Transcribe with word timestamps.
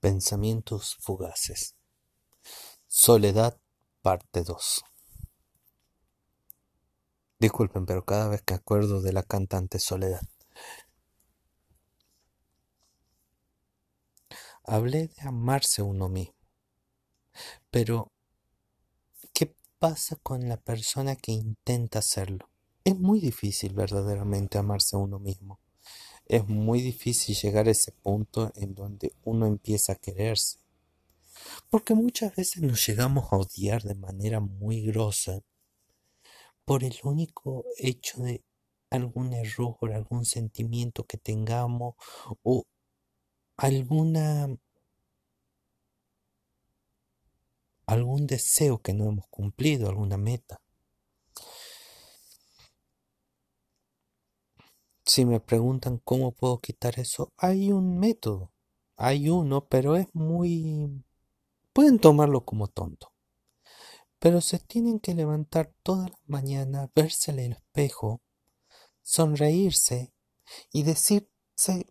Pensamientos 0.00 0.96
fugaces. 0.98 1.76
Soledad, 2.86 3.60
parte 4.00 4.44
2. 4.44 4.82
Disculpen, 7.38 7.84
pero 7.84 8.06
cada 8.06 8.28
vez 8.28 8.40
que 8.40 8.54
acuerdo 8.54 9.02
de 9.02 9.12
la 9.12 9.22
cantante 9.22 9.78
Soledad. 9.78 10.22
Hablé 14.64 15.08
de 15.08 15.20
amarse 15.28 15.82
uno 15.82 16.08
mismo. 16.08 16.34
Pero, 17.70 18.10
¿qué 19.34 19.54
pasa 19.78 20.16
con 20.16 20.48
la 20.48 20.56
persona 20.56 21.14
que 21.14 21.32
intenta 21.32 21.98
hacerlo? 21.98 22.48
Es 22.84 22.98
muy 22.98 23.20
difícil 23.20 23.74
verdaderamente 23.74 24.56
amarse 24.56 24.96
uno 24.96 25.18
mismo 25.18 25.60
es 26.30 26.46
muy 26.46 26.80
difícil 26.80 27.34
llegar 27.34 27.66
a 27.66 27.72
ese 27.72 27.90
punto 27.90 28.52
en 28.54 28.76
donde 28.76 29.12
uno 29.24 29.46
empieza 29.48 29.94
a 29.94 29.96
quererse. 29.96 30.60
Porque 31.68 31.94
muchas 31.94 32.36
veces 32.36 32.62
nos 32.62 32.86
llegamos 32.86 33.32
a 33.32 33.36
odiar 33.36 33.82
de 33.82 33.96
manera 33.96 34.38
muy 34.38 34.80
grosa 34.82 35.40
por 36.64 36.84
el 36.84 36.94
único 37.02 37.64
hecho 37.78 38.22
de 38.22 38.44
algún 38.90 39.32
error, 39.32 39.92
algún 39.92 40.24
sentimiento 40.24 41.04
que 41.04 41.16
tengamos 41.16 41.94
o 42.44 42.64
alguna 43.56 44.56
algún 47.86 48.28
deseo 48.28 48.78
que 48.78 48.94
no 48.94 49.08
hemos 49.08 49.26
cumplido, 49.26 49.88
alguna 49.88 50.16
meta. 50.16 50.60
Si 55.12 55.24
me 55.24 55.40
preguntan 55.40 55.98
cómo 55.98 56.30
puedo 56.30 56.60
quitar 56.60 57.00
eso, 57.00 57.32
hay 57.36 57.72
un 57.72 57.98
método. 57.98 58.52
Hay 58.94 59.28
uno, 59.28 59.66
pero 59.66 59.96
es 59.96 60.06
muy... 60.12 61.04
Pueden 61.72 61.98
tomarlo 61.98 62.44
como 62.44 62.68
tonto. 62.68 63.12
Pero 64.20 64.40
se 64.40 64.60
tienen 64.60 65.00
que 65.00 65.16
levantar 65.16 65.74
toda 65.82 66.10
la 66.10 66.18
mañana, 66.26 66.92
verse 66.94 67.32
en 67.32 67.40
el 67.40 67.52
espejo, 67.54 68.22
sonreírse 69.02 70.14
y 70.70 70.84
decirse 70.84 71.88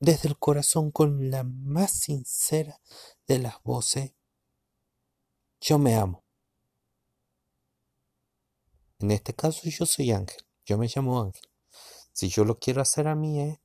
desde 0.00 0.28
el 0.28 0.38
corazón, 0.38 0.90
con 0.90 1.30
la 1.30 1.44
más 1.44 1.92
sincera 1.92 2.80
de 3.26 3.40
las 3.40 3.62
voces, 3.62 4.14
yo 5.60 5.78
me 5.78 5.96
amo. 5.96 6.24
En 9.00 9.10
este 9.10 9.34
caso 9.34 9.68
yo 9.68 9.84
soy 9.84 10.12
Ángel, 10.12 10.46
yo 10.64 10.78
me 10.78 10.88
llamo 10.88 11.20
Ángel. 11.20 11.42
Si 12.18 12.30
yo 12.30 12.44
lo 12.44 12.58
quiero 12.58 12.82
hacer 12.82 13.06
a 13.06 13.14
mí 13.14 13.40
es, 13.40 13.60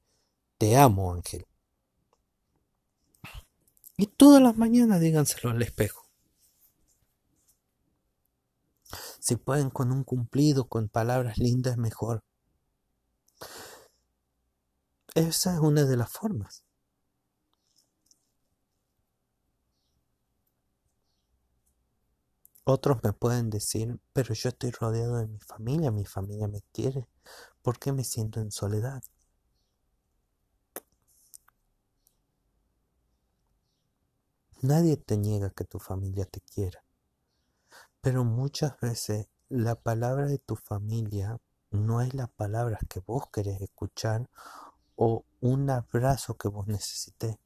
te 0.59 0.77
amo, 0.77 1.11
Ángel. 1.11 1.47
Y 3.97 4.05
todas 4.05 4.43
las 4.43 4.55
mañanas 4.55 5.01
díganselo 5.01 5.49
al 5.49 5.63
espejo. 5.63 6.07
Si 9.19 9.37
pueden 9.37 9.71
con 9.71 9.91
un 9.91 10.03
cumplido, 10.03 10.67
con 10.67 10.87
palabras 10.87 11.39
lindas, 11.39 11.77
mejor. 11.77 12.23
Esa 15.15 15.55
es 15.55 15.59
una 15.59 15.85
de 15.85 15.97
las 15.97 16.11
formas. 16.11 16.63
Otros 22.65 23.03
me 23.03 23.13
pueden 23.13 23.49
decir, 23.49 23.99
pero 24.13 24.35
yo 24.35 24.49
estoy 24.49 24.69
rodeado 24.69 25.17
de 25.17 25.25
mi 25.25 25.39
familia, 25.39 25.89
mi 25.89 26.05
familia 26.05 26.47
me 26.47 26.61
quiere, 26.71 27.07
¿por 27.63 27.79
qué 27.79 27.91
me 27.91 28.03
siento 28.03 28.39
en 28.39 28.51
soledad? 28.51 29.01
Nadie 34.61 34.97
te 34.97 35.17
niega 35.17 35.49
que 35.49 35.63
tu 35.65 35.79
familia 35.79 36.25
te 36.25 36.39
quiera, 36.41 36.83
pero 38.01 38.23
muchas 38.23 38.79
veces 38.79 39.27
la 39.49 39.75
palabra 39.75 40.25
de 40.27 40.37
tu 40.37 40.55
familia 40.55 41.39
no 41.71 42.01
es 42.01 42.13
la 42.13 42.27
palabra 42.27 42.79
que 42.87 42.99
vos 42.99 43.29
querés 43.31 43.61
escuchar 43.61 44.29
o 44.95 45.25
un 45.41 45.69
abrazo 45.69 46.35
que 46.37 46.47
vos 46.47 46.67
necesites. 46.67 47.37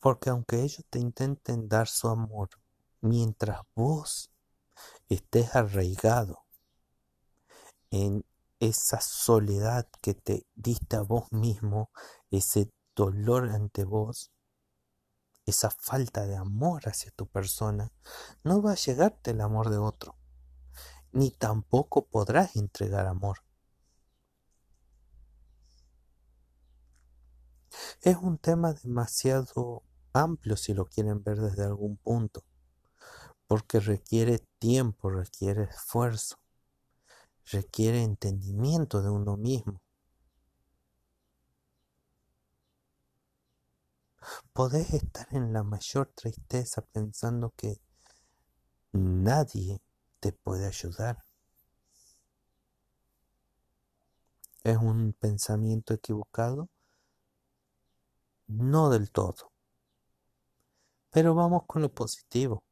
Porque 0.00 0.30
aunque 0.30 0.62
ellos 0.62 0.84
te 0.90 0.98
intenten 0.98 1.68
dar 1.68 1.88
su 1.88 2.08
amor, 2.08 2.50
mientras 3.00 3.62
vos 3.74 4.30
estés 5.08 5.54
arraigado 5.54 6.44
en 7.90 8.24
esa 8.60 9.00
soledad 9.00 9.88
que 10.00 10.14
te 10.14 10.46
diste 10.54 10.96
a 10.96 11.02
vos 11.02 11.30
mismo, 11.30 11.90
ese 12.30 12.70
dolor 12.94 13.50
ante 13.50 13.84
vos, 13.84 14.32
esa 15.44 15.70
falta 15.70 16.26
de 16.26 16.36
amor 16.36 16.88
hacia 16.88 17.12
tu 17.12 17.26
persona, 17.26 17.92
no 18.42 18.62
va 18.62 18.72
a 18.72 18.76
llegarte 18.76 19.30
el 19.30 19.40
amor 19.40 19.70
de 19.70 19.78
otro, 19.78 20.16
ni 21.12 21.30
tampoco 21.30 22.06
podrás 22.06 22.56
entregar 22.56 23.06
amor. 23.06 23.42
Es 28.00 28.16
un 28.16 28.38
tema 28.38 28.72
demasiado 28.72 29.82
amplio 30.12 30.56
si 30.56 30.72
lo 30.72 30.86
quieren 30.86 31.22
ver 31.22 31.38
desde 31.40 31.64
algún 31.64 31.98
punto, 31.98 32.44
porque 33.46 33.80
requiere 33.80 34.40
tiempo, 34.58 35.10
requiere 35.10 35.64
esfuerzo, 35.64 36.38
requiere 37.52 38.02
entendimiento 38.02 39.02
de 39.02 39.10
uno 39.10 39.36
mismo. 39.36 39.80
Podés 44.52 44.92
estar 44.92 45.28
en 45.30 45.52
la 45.52 45.62
mayor 45.62 46.10
tristeza 46.14 46.82
pensando 46.82 47.52
que 47.56 47.80
nadie 48.92 49.80
te 50.18 50.32
puede 50.32 50.66
ayudar. 50.66 51.24
¿Es 54.64 54.76
un 54.78 55.12
pensamiento 55.12 55.94
equivocado? 55.94 56.68
No 58.48 58.90
del 58.90 59.12
todo. 59.12 59.52
Pero 61.10 61.34
vamos 61.34 61.62
con 61.66 61.82
lo 61.82 61.88
positivo. 61.92 62.65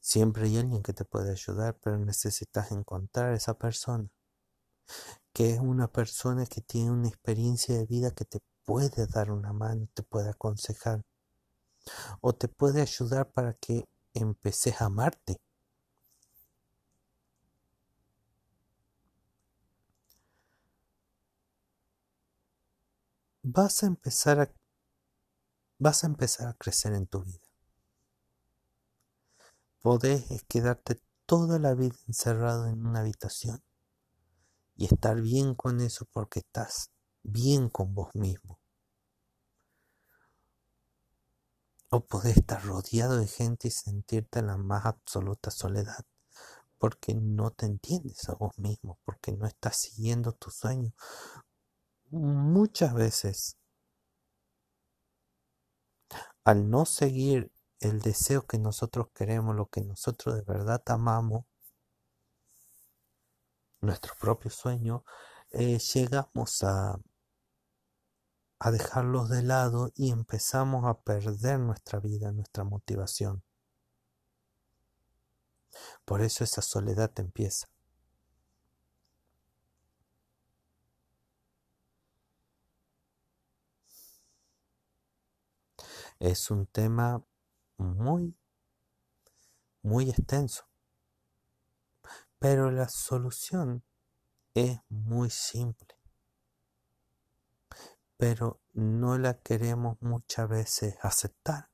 Siempre 0.00 0.44
hay 0.44 0.58
alguien 0.58 0.82
que 0.82 0.92
te 0.92 1.04
puede 1.04 1.30
ayudar, 1.32 1.78
pero 1.82 1.98
necesitas 1.98 2.72
encontrar 2.72 3.34
esa 3.34 3.54
persona, 3.58 4.08
que 5.32 5.50
es 5.54 5.58
una 5.60 5.88
persona 5.88 6.46
que 6.46 6.60
tiene 6.60 6.90
una 6.92 7.08
experiencia 7.08 7.76
de 7.76 7.86
vida 7.86 8.12
que 8.12 8.24
te 8.24 8.38
puede 8.64 9.06
dar 9.06 9.30
una 9.32 9.52
mano, 9.52 9.88
te 9.94 10.02
puede 10.02 10.30
aconsejar, 10.30 11.02
o 12.20 12.32
te 12.34 12.48
puede 12.48 12.80
ayudar 12.82 13.30
para 13.32 13.54
que 13.54 13.84
empeces 14.14 14.80
a 14.80 14.86
amarte. 14.86 15.36
Vas 23.42 23.82
a 23.82 23.86
empezar 23.86 24.40
a 24.40 24.50
vas 25.80 26.04
a 26.04 26.06
empezar 26.06 26.46
a 26.46 26.54
crecer 26.54 26.92
en 26.94 27.06
tu 27.06 27.22
vida. 27.24 27.39
Podés 29.82 30.44
quedarte 30.48 31.00
toda 31.26 31.58
la 31.58 31.74
vida 31.74 31.96
encerrado 32.06 32.66
en 32.66 32.84
una 32.84 33.00
habitación 33.00 33.62
y 34.76 34.86
estar 34.86 35.20
bien 35.20 35.54
con 35.54 35.80
eso 35.80 36.06
porque 36.12 36.40
estás 36.40 36.90
bien 37.22 37.68
con 37.68 37.94
vos 37.94 38.14
mismo. 38.14 38.60
O 41.90 42.04
podés 42.04 42.36
estar 42.36 42.62
rodeado 42.62 43.16
de 43.16 43.26
gente 43.26 43.68
y 43.68 43.70
sentirte 43.70 44.40
en 44.40 44.48
la 44.48 44.56
más 44.56 44.86
absoluta 44.86 45.50
soledad 45.50 46.04
porque 46.80 47.14
no 47.14 47.50
te 47.50 47.66
entiendes 47.66 48.26
a 48.30 48.34
vos 48.34 48.58
mismo, 48.58 48.98
porque 49.04 49.32
no 49.32 49.46
estás 49.46 49.76
siguiendo 49.76 50.32
tu 50.32 50.50
sueño. 50.50 50.94
Muchas 52.10 52.94
veces 52.94 53.58
al 56.42 56.70
no 56.70 56.86
seguir 56.86 57.52
el 57.80 58.00
deseo 58.00 58.46
que 58.46 58.58
nosotros 58.58 59.08
queremos, 59.14 59.56
lo 59.56 59.66
que 59.66 59.82
nosotros 59.82 60.36
de 60.36 60.42
verdad 60.42 60.82
amamos, 60.86 61.46
nuestro 63.80 64.14
propio 64.20 64.50
sueño, 64.50 65.04
eh, 65.50 65.78
llegamos 65.78 66.62
a, 66.62 66.98
a 68.58 68.70
dejarlos 68.70 69.30
de 69.30 69.42
lado 69.42 69.90
y 69.96 70.10
empezamos 70.10 70.84
a 70.86 71.00
perder 71.00 71.58
nuestra 71.60 71.98
vida, 72.00 72.32
nuestra 72.32 72.64
motivación. 72.64 73.42
Por 76.04 76.20
eso 76.22 76.44
esa 76.44 76.62
soledad 76.62 77.10
empieza. 77.18 77.68
Es 86.18 86.50
un 86.50 86.66
tema 86.66 87.24
muy, 87.80 88.36
muy 89.82 90.10
extenso. 90.10 90.64
Pero 92.38 92.70
la 92.70 92.88
solución 92.88 93.84
es 94.54 94.78
muy 94.88 95.30
simple. 95.30 96.00
pero 98.20 98.60
no 98.74 99.16
la 99.16 99.40
queremos 99.40 99.96
muchas 100.02 100.46
veces 100.46 100.98
aceptar. 101.00 101.70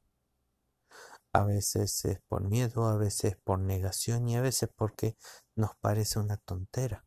A 1.32 1.42
veces 1.42 2.04
es 2.04 2.20
por 2.28 2.42
miedo, 2.44 2.86
a 2.86 2.96
veces 2.96 3.36
por 3.36 3.58
negación 3.58 4.28
y 4.28 4.36
a 4.36 4.42
veces 4.42 4.70
porque 4.74 5.16
nos 5.56 5.74
parece 5.80 6.20
una 6.20 6.36
tontera. 6.36 7.04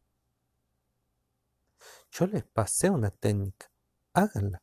Yo 2.11 2.27
les 2.27 2.43
pasé 2.43 2.89
una 2.89 3.11
técnica, 3.11 3.71
háganla. 4.13 4.61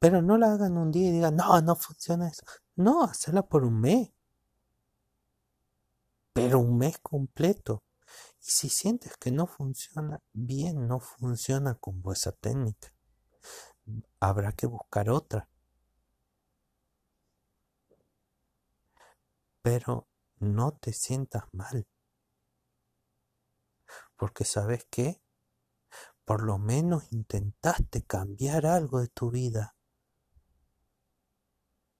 Pero 0.00 0.20
no 0.20 0.36
la 0.36 0.52
hagan 0.52 0.76
un 0.76 0.90
día 0.90 1.08
y 1.08 1.12
digan, 1.12 1.36
no, 1.36 1.60
no 1.60 1.76
funciona 1.76 2.28
eso. 2.28 2.42
No, 2.76 3.04
hacerla 3.04 3.42
por 3.42 3.64
un 3.64 3.80
mes. 3.80 4.10
Pero 6.32 6.58
un 6.58 6.76
mes 6.78 6.98
completo. 6.98 7.84
Y 8.40 8.50
si 8.50 8.68
sientes 8.68 9.16
que 9.16 9.30
no 9.30 9.46
funciona, 9.46 10.20
bien, 10.32 10.88
no 10.88 10.98
funciona 11.00 11.76
con 11.76 12.02
esa 12.12 12.32
técnica. 12.32 12.92
Habrá 14.20 14.52
que 14.52 14.66
buscar 14.66 15.08
otra. 15.08 15.48
Pero 19.62 20.08
no 20.40 20.72
te 20.72 20.92
sientas 20.92 21.44
mal. 21.52 21.86
Porque 24.16 24.44
sabes 24.44 24.86
qué? 24.90 25.22
Por 26.24 26.42
lo 26.42 26.58
menos 26.58 27.12
intentaste 27.12 28.02
cambiar 28.02 28.66
algo 28.66 29.00
de 29.00 29.08
tu 29.08 29.30
vida 29.30 29.74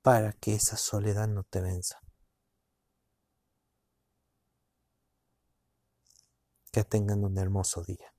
para 0.04 0.34
que 0.34 0.54
esa 0.54 0.76
soledad 0.76 1.28
no 1.28 1.44
te 1.44 1.62
venza. 1.62 1.98
Que 6.70 6.84
tengan 6.84 7.24
un 7.24 7.38
hermoso 7.38 7.82
día. 7.82 8.13